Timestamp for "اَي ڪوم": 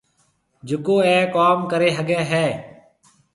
1.07-1.59